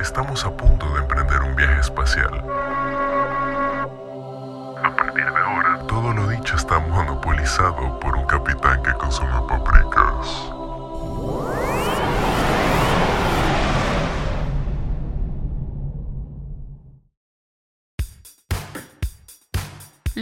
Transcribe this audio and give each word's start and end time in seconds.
estamos 0.00 0.44
a 0.44 0.50
punto 0.50 0.88
de 0.94 1.00
emprender 1.00 1.42
un 1.42 1.54
viaje 1.56 1.80
espacial. 1.80 2.42
A 4.82 4.96
partir 4.96 5.24
de 5.24 5.38
ahora, 5.38 5.78
todo 5.86 6.12
lo 6.12 6.28
dicho 6.28 6.56
está 6.56 6.78
monopolizado 6.78 7.98
por 8.00 8.16
un 8.16 8.24
capitán 8.26 8.82
que 8.82 8.92
consume 8.94 9.32
paprikas. 9.48 10.57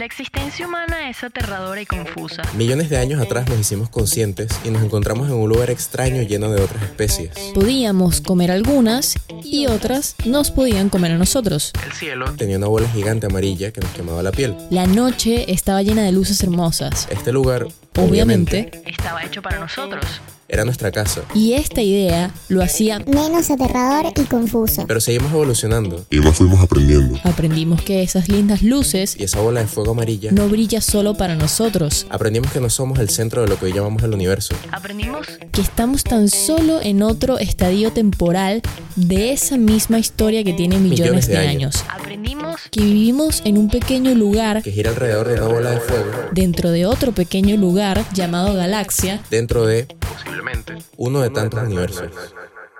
Existencia 0.07 0.65
humana 0.65 1.09
es 1.09 1.21
aterradora 1.23 1.81
y 1.81 1.85
confusa. 1.85 2.41
Millones 2.55 2.89
de 2.89 2.97
años 2.97 3.21
atrás 3.21 3.47
nos 3.49 3.59
hicimos 3.59 3.89
conscientes 3.89 4.49
y 4.63 4.69
nos 4.69 4.81
encontramos 4.81 5.27
en 5.27 5.35
un 5.35 5.49
lugar 5.49 5.69
extraño 5.69 6.21
lleno 6.21 6.49
de 6.49 6.61
otras 6.61 6.81
especies. 6.81 7.31
Podíamos 7.53 8.21
comer 8.21 8.49
algunas 8.51 9.15
y 9.43 9.67
otras 9.67 10.15
nos 10.25 10.49
podían 10.49 10.89
comer 10.89 11.11
a 11.11 11.17
nosotros. 11.17 11.73
El 11.85 11.91
cielo 11.91 12.33
tenía 12.37 12.57
una 12.57 12.67
bola 12.67 12.87
gigante 12.89 13.27
amarilla 13.27 13.71
que 13.71 13.81
nos 13.81 13.91
quemaba 13.91 14.23
la 14.23 14.31
piel. 14.31 14.55
La 14.69 14.87
noche 14.87 15.51
estaba 15.51 15.83
llena 15.83 16.03
de 16.03 16.13
luces 16.13 16.41
hermosas. 16.41 17.07
Este 17.11 17.33
lugar, 17.33 17.67
Obviamente, 17.97 18.71
Estaba 18.85 19.23
hecho 19.23 19.41
para 19.41 19.59
nosotros. 19.59 20.05
Era 20.49 20.65
nuestra 20.65 20.91
casa. 20.91 21.21
y 21.33 21.53
esta 21.53 21.81
idea 21.81 22.31
lo 22.47 22.61
hacía 22.63 22.99
menos 22.99 23.49
aterrador 23.51 24.13
y 24.15 24.23
confuso. 24.25 24.85
Pero 24.87 25.01
seguimos 25.01 25.31
evolucionando 25.31 26.05
Y 26.09 26.19
más 26.19 26.35
fuimos 26.35 26.59
aprendiendo. 26.61 27.19
Aprendimos 27.23 27.81
que 27.81 28.03
esas 28.03 28.29
lindas 28.29 28.61
luces 28.61 29.15
y 29.19 29.23
esa 29.23 29.39
bola 29.39 29.61
de 29.61 29.67
fuego 29.67 29.91
amarilla 29.91 30.31
no 30.31 30.47
brilla 30.47 30.81
solo 30.81 31.15
para 31.15 31.35
nosotros, 31.35 32.07
aprendimos 32.09 32.51
que 32.51 32.59
no 32.59 32.69
somos 32.69 32.99
el 32.99 33.09
centro 33.09 33.41
de 33.41 33.47
lo 33.47 33.57
que 33.57 33.65
hoy 33.65 33.73
llamamos 33.73 34.03
el 34.03 34.13
universo. 34.13 34.55
Aprendimos 34.71 35.27
que 35.51 35.61
estamos 35.61 36.03
tan 36.03 36.29
solo 36.29 36.79
en 36.81 37.03
otro 37.03 37.37
estadio 37.39 37.91
temporal 37.91 38.61
de 38.95 39.31
esa 39.31 39.57
misma 39.57 39.99
historia 39.99 40.43
que 40.43 40.53
tiene 40.53 40.77
millones, 40.79 41.27
de, 41.27 41.37
años. 41.37 41.83
Aprendimos 41.89 42.59
Que 42.71 42.81
vivimos 42.81 43.41
en 43.45 43.57
un 43.57 43.69
pequeño 43.69 44.13
lugar 44.15 44.61
Que 44.63 44.71
gira 44.71 44.89
alrededor 44.89 45.27
de 45.27 45.33
una 45.35 45.47
bola 45.47 45.71
de 45.71 45.79
fuego 45.79 46.11
dentro 46.31 46.71
de 46.71 46.85
otro 46.85 47.11
pequeño 47.11 47.57
lugar 47.57 48.03
llamado 48.13 48.53
galaxia 48.53 49.21
dentro 49.29 49.65
de, 49.65 49.87
posiblemente, 50.17 50.77
uno 50.97 51.21
de 51.21 51.29
tantos 51.29 51.63
universos. 51.63 52.33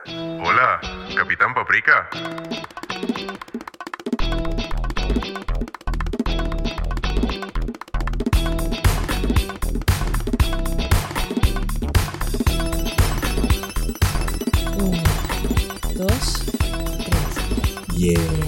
Hola, 0.08 0.80
Capitán 1.16 1.54
Paprika. 1.54 2.10
Uno, 14.78 15.04
dos, 15.96 16.46
tres. 17.06 18.47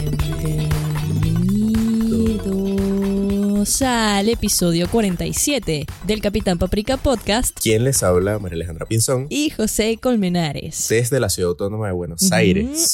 Bienvenidos 3.69 3.81
al 4.17 4.29
episodio 4.29 4.89
47 4.89 5.85
del 6.07 6.21
Capitán 6.21 6.57
Paprika 6.57 6.97
Podcast 6.97 7.55
¿Quién 7.61 7.83
les 7.83 8.01
habla? 8.01 8.39
María 8.39 8.55
Alejandra 8.55 8.87
Pinzón. 8.87 9.27
y 9.29 9.51
José 9.51 9.99
Colmenares. 10.01 10.87
Desde 10.89 11.19
la 11.19 11.29
Ciudad 11.29 11.49
Autónoma 11.51 11.85
de 11.85 11.93
Buenos 11.93 12.31
Aires. 12.31 12.93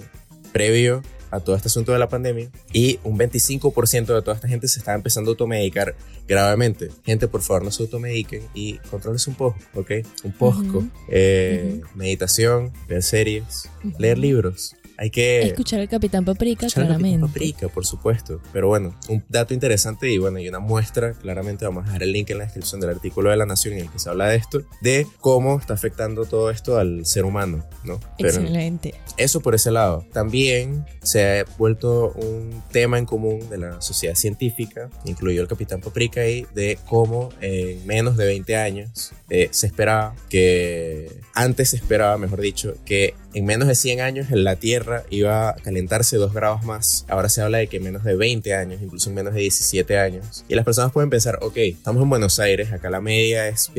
previo 0.53 1.03
a 1.31 1.41
todo 1.41 1.57
este 1.57 1.69
asunto 1.69 1.93
de 1.93 1.99
la 1.99 2.09
pandemia 2.09 2.51
y 2.73 2.99
un 3.05 3.19
25% 3.19 4.07
de 4.15 4.23
toda 4.23 4.35
esta 4.35 4.49
gente 4.49 4.69
se 4.69 4.79
estaba 4.79 4.97
empezando 4.97 5.31
a 5.31 5.33
automedicar 5.33 5.95
gravemente. 6.27 6.91
Gente, 7.05 7.29
por 7.29 7.43
favor, 7.43 7.65
no 7.65 7.71
se 7.71 7.83
automediquen 7.83 8.43
y 8.55 8.79
controles 8.91 9.27
un 9.27 9.35
poco, 9.35 9.59
¿ok? 9.75 9.91
Un 10.25 10.33
poco. 10.33 10.61
Ujú. 10.61 10.91
Eh, 11.09 11.81
Meditación, 11.95 12.73
ver 12.89 13.03
series, 13.03 13.69
leer 13.99 14.19
libros. 14.19 14.75
Hay 15.01 15.09
que 15.09 15.41
Escuchar 15.41 15.81
al 15.81 15.89
Capitán 15.89 16.27
Paprika, 16.27 16.67
escuchar 16.67 16.85
claramente. 16.85 17.27
paprika, 17.27 17.69
por 17.69 17.87
supuesto. 17.87 18.39
Pero 18.53 18.69
bueno, 18.69 18.95
un 19.09 19.25
dato 19.31 19.55
interesante 19.55 20.13
y 20.13 20.19
bueno, 20.19 20.39
y 20.39 20.47
una 20.47 20.59
muestra, 20.59 21.15
claramente 21.15 21.65
vamos 21.65 21.85
a 21.85 21.87
dejar 21.87 22.03
el 22.03 22.13
link 22.13 22.29
en 22.29 22.37
la 22.37 22.45
descripción 22.45 22.83
del 22.83 22.91
artículo 22.91 23.31
de 23.31 23.39
La 23.39 23.47
Nación 23.47 23.73
en 23.73 23.81
el 23.81 23.91
que 23.91 23.99
se 23.99 24.11
habla 24.11 24.27
de 24.27 24.37
esto, 24.37 24.61
de 24.83 25.07
cómo 25.21 25.59
está 25.59 25.73
afectando 25.73 26.27
todo 26.27 26.51
esto 26.51 26.77
al 26.77 27.07
ser 27.07 27.25
humano, 27.25 27.65
¿no? 27.83 27.99
Pero 28.19 28.41
Excelente. 28.41 28.93
eso 29.17 29.41
por 29.41 29.55
ese 29.55 29.71
lado. 29.71 30.05
También 30.13 30.85
se 31.03 31.41
ha 31.41 31.45
vuelto 31.57 32.13
un 32.13 32.63
tema 32.71 32.99
en 32.99 33.07
común 33.07 33.49
de 33.49 33.57
la 33.57 33.81
sociedad 33.81 34.15
científica, 34.15 34.91
incluido 35.07 35.41
el 35.41 35.49
capitán 35.49 35.81
Paprika 35.81 36.21
ahí, 36.21 36.45
de 36.55 36.79
cómo 36.87 37.31
en 37.41 37.87
menos 37.87 38.19
de 38.19 38.27
20 38.27 38.55
años 38.55 39.13
eh, 39.31 39.49
se 39.51 39.67
esperaba 39.67 40.15
que, 40.29 41.11
antes 41.33 41.71
se 41.71 41.77
esperaba, 41.77 42.19
mejor 42.19 42.43
dicho, 42.43 42.75
que 42.85 43.15
en 43.35 43.45
menos 43.45 43.69
de 43.69 43.75
100 43.75 44.01
años 44.01 44.27
la 44.31 44.57
Tierra 44.57 45.05
iba 45.11 45.51
a 45.51 45.55
calentarse 45.55 46.17
2 46.17 46.33
grados 46.33 46.65
más. 46.65 47.05
Ahora 47.09 47.29
se 47.29 47.43
habla 47.43 47.59
de 47.59 47.69
que 47.69 47.77
en 47.77 47.85
menos 47.85 48.05
de 48.05 48.17
20 48.17 48.55
años, 48.55 48.81
incluso 48.83 49.11
en 49.11 49.17
menos 49.17 49.35
de 49.35 49.41
17 49.41 49.99
años. 49.99 50.45
Y 50.49 50.55
las 50.55 50.65
personas 50.65 50.93
pueden 50.93 51.11
pensar, 51.11 51.39
ok, 51.43 51.57
estamos 51.57 52.03
en 52.03 52.11
Buenos 52.11 52.41
Aires, 52.41 52.73
acá 52.73 52.91
la 52.91 53.01
media 53.01 53.49
es 53.49 53.71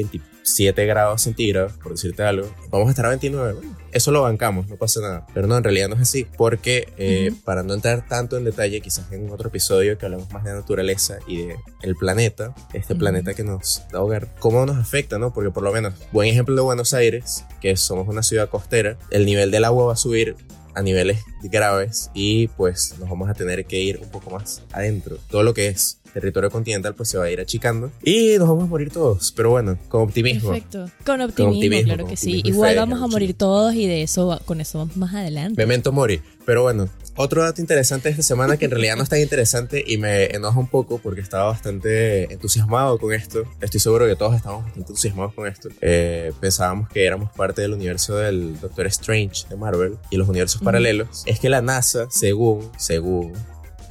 27 0.42 0.86
grados 0.86 1.22
centígrados, 1.22 1.74
por 1.74 1.92
decirte 1.92 2.24
algo. 2.24 2.52
Vamos 2.70 2.88
a 2.88 2.90
estar 2.92 3.06
a 3.06 3.10
29. 3.10 3.54
Bueno, 3.54 3.78
eso 3.92 4.12
lo 4.12 4.24
bancamos, 4.24 4.68
no 4.68 4.76
pasa 4.76 5.02
nada. 5.02 5.28
Pero 5.34 5.48
no, 5.48 5.58
en 5.58 5.64
realidad 5.64 5.88
no 5.88 5.96
es 5.96 6.02
así. 6.02 6.26
Porque 6.38 6.92
eh, 6.98 7.32
para 7.46 7.64
no 7.64 7.74
entrar 7.74 8.08
tanto 8.08 8.38
en 8.38 8.44
detalle, 8.44 8.82
quizás 8.82 9.12
en 9.12 9.30
otro 9.30 9.50
episodio 9.50 9.98
que 9.98 10.06
hablamos 10.06 10.32
más 10.32 10.44
de 10.44 10.54
naturaleza 10.54 11.20
y 11.28 11.46
de 11.46 11.56
el 11.84 11.96
planeta, 11.96 12.56
este 12.74 12.96
planeta 12.96 13.34
que 13.34 13.44
nos 13.44 13.84
da 13.92 14.02
hogar, 14.02 14.34
cómo 14.40 14.66
nos 14.66 14.78
afecta, 14.78 15.20
¿no? 15.20 15.34
Porque 15.34 15.52
por 15.52 15.64
lo 15.64 15.72
menos, 15.72 15.94
buen 16.12 16.28
ejemplo 16.28 16.56
de 16.56 16.62
Buenos 16.62 16.94
Aires, 16.94 17.46
que 17.62 17.76
somos 17.78 18.08
una 18.08 18.24
ciudad 18.24 18.50
costera, 18.50 18.98
el 19.12 19.26
nivel 19.26 19.52
del 19.52 19.66
agua 19.66 19.86
va 19.86 19.94
a 19.94 19.98
subir 19.98 20.36
a 20.74 20.82
niveles 20.82 21.20
graves 21.44 22.10
y 22.14 22.48
pues 22.50 22.96
nos 22.98 23.10
vamos 23.10 23.30
a 23.30 23.34
tener 23.34 23.66
que 23.66 23.80
ir 23.80 24.00
un 24.02 24.10
poco 24.10 24.32
más 24.32 24.64
adentro. 24.72 25.18
Todo 25.30 25.44
lo 25.44 25.54
que 25.54 25.68
es 25.68 26.01
territorio 26.14 26.50
continental 26.50 26.94
pues 26.96 27.10
se 27.10 27.18
va 27.18 27.26
a 27.26 27.32
ir 27.32 27.40
achicando 27.40 27.92
y 28.04 28.38
nos 28.38 28.48
vamos 28.48 28.66
a 28.66 28.68
morir 28.68 28.92
todos, 28.92 29.32
pero 29.32 29.52
bueno, 29.52 29.78
con 29.88 30.04
optimismo. 30.04 30.50
Perfecto. 30.50 30.90
Con 31.06 31.22
optimismo, 31.22 31.56
optimismo, 31.56 31.86
claro 31.86 32.04
con 32.04 32.10
que 32.10 32.18
sí. 32.18 32.38
optimismo 32.38 32.56
Igual 32.56 32.76
vamos 32.76 33.02
a 33.02 33.08
morir 33.08 33.34
todos 33.34 33.74
y 33.74 33.88
de 33.88 34.04
eso, 34.04 34.40
con 34.46 34.62
eso 34.62 34.80
vamos 34.80 34.98
más 34.98 35.14
adelante. 35.14 35.60
Memento 35.62 35.92
mori. 35.92 36.22
Pero 36.46 36.64
bueno, 36.64 36.90
Otro 37.18 37.44
dato 37.44 37.62
interesante 37.62 38.08
de 38.08 38.12
esta 38.12 38.24
semana 38.24 38.58
que 38.58 38.66
en 38.66 38.72
realidad 38.72 38.96
no 38.96 39.04
es 39.04 39.10
tan 39.10 39.20
interesante 39.20 39.84
y 39.86 39.98
me 39.98 40.26
enoja 40.26 40.58
un 40.58 40.68
poco 40.68 40.98
porque 40.98 41.22
estaba 41.22 41.46
bastante 41.46 42.32
entusiasmado 42.34 42.98
con 42.98 43.14
esto. 43.14 43.44
Estoy 43.60 43.80
seguro 43.80 44.08
que 44.08 44.16
todos 44.16 44.36
estamos 44.36 44.64
bastante 44.64 44.92
entusiasmados 44.92 45.34
con 45.34 45.48
esto. 45.48 45.70
Eh, 45.82 46.32
pensábamos 46.40 46.90
que 46.90 47.06
éramos 47.06 47.30
parte 47.32 47.62
del 47.62 47.74
universo 47.74 48.16
del 48.16 48.60
Doctor 48.60 48.88
Strange 48.88 49.46
de 49.50 49.56
Marvel 49.58 49.98
y 50.10 50.18
los 50.18 50.30
universos 50.30 50.62
paralelos. 50.62 51.24
Es 51.26 51.40
que 51.40 51.50
la 51.50 51.62
NASA, 51.62 52.08
según, 52.10 52.72
según, 52.78 53.34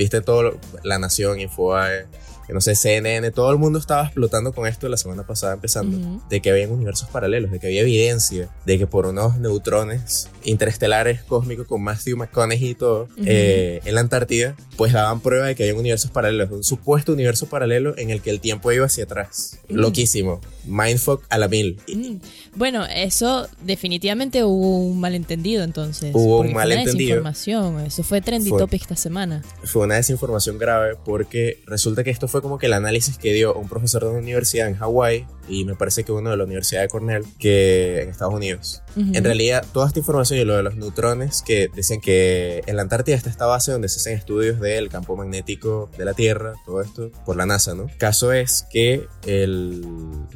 viste 0.00 0.22
todo, 0.22 0.58
la 0.82 0.98
Nación, 0.98 1.40
Infobae, 1.40 2.06
que 2.50 2.54
no 2.54 2.60
sé, 2.60 2.74
CNN, 2.74 3.30
todo 3.30 3.52
el 3.52 3.58
mundo 3.58 3.78
estaba 3.78 4.02
explotando 4.02 4.52
con 4.52 4.66
esto 4.66 4.88
la 4.88 4.96
semana 4.96 5.24
pasada 5.24 5.54
empezando, 5.54 6.20
de 6.28 6.42
que 6.42 6.50
había 6.50 6.68
universos 6.68 7.08
paralelos, 7.08 7.52
de 7.52 7.60
que 7.60 7.68
había 7.68 7.82
evidencia 7.82 8.48
de 8.66 8.76
que 8.76 8.88
por 8.88 9.06
unos 9.06 9.38
neutrones 9.38 10.28
interestelares 10.42 11.22
cósmicos 11.22 11.68
con 11.68 11.80
Matthew 11.82 12.16
McConaughey 12.16 12.70
y 12.70 12.74
todo, 12.74 13.08
eh, 13.24 13.80
en 13.84 13.94
la 13.94 14.00
Antártida, 14.00 14.56
pues 14.76 14.92
daban 14.92 15.20
prueba 15.20 15.46
de 15.46 15.54
que 15.54 15.62
había 15.62 15.78
universos 15.78 16.10
paralelos, 16.10 16.50
un 16.50 16.64
supuesto 16.64 17.12
universo 17.12 17.46
paralelo 17.46 17.96
en 17.96 18.10
el 18.10 18.20
que 18.20 18.30
el 18.30 18.40
tiempo 18.40 18.72
iba 18.72 18.86
hacia 18.86 19.04
atrás. 19.04 19.58
Loquísimo. 19.68 20.40
Mindfuck 20.66 21.24
a 21.28 21.38
la 21.38 21.48
mil. 21.48 21.78
Mm. 21.88 22.16
Bueno, 22.56 22.84
eso 22.86 23.48
definitivamente 23.62 24.44
hubo 24.44 24.78
un 24.78 24.98
malentendido 25.00 25.62
entonces. 25.62 26.10
Hubo 26.14 26.40
un 26.40 26.46
fue 26.46 26.50
una 26.50 26.58
malentendido. 26.60 26.96
desinformación. 26.98 27.80
Eso 27.80 28.02
fue 28.02 28.20
trendy 28.20 28.50
Fue. 28.50 28.58
topic 28.58 28.82
esta 28.82 28.96
semana. 28.96 29.42
Fue 29.64 29.82
una 29.84 29.94
desinformación 29.96 30.58
grave 30.58 30.96
porque 31.04 31.62
resulta 31.66 32.04
que 32.04 32.10
esto 32.10 32.28
fue 32.28 32.39
como 32.42 32.58
que 32.58 32.66
el 32.66 32.72
análisis 32.72 33.18
que 33.18 33.32
dio 33.32 33.54
un 33.54 33.68
profesor 33.68 34.02
de 34.02 34.10
una 34.10 34.18
universidad 34.18 34.68
en 34.68 34.76
Hawái 34.76 35.26
y 35.48 35.64
me 35.64 35.74
parece 35.74 36.04
que 36.04 36.12
uno 36.12 36.30
de 36.30 36.36
la 36.36 36.44
Universidad 36.44 36.82
de 36.82 36.88
Cornell 36.88 37.24
que 37.38 38.02
en 38.02 38.08
Estados 38.08 38.34
Unidos. 38.34 38.82
En 38.96 39.24
realidad, 39.24 39.64
toda 39.72 39.86
esta 39.88 39.98
información 39.98 40.38
y 40.38 40.44
lo 40.44 40.56
de 40.56 40.62
los 40.62 40.76
neutrones 40.76 41.42
que 41.42 41.68
decían 41.74 42.00
que 42.00 42.62
en 42.66 42.76
la 42.76 42.82
Antártida 42.82 43.16
está 43.16 43.30
esta 43.30 43.46
base 43.46 43.72
donde 43.72 43.88
se 43.88 43.98
hacen 43.98 44.16
estudios 44.16 44.60
del 44.60 44.88
campo 44.88 45.16
magnético 45.16 45.90
de 45.96 46.04
la 46.04 46.14
Tierra, 46.14 46.54
todo 46.66 46.80
esto 46.80 47.10
por 47.24 47.36
la 47.36 47.46
NASA, 47.46 47.74
¿no? 47.74 47.86
Caso 47.98 48.32
es 48.32 48.66
que 48.70 49.06
el, 49.26 49.84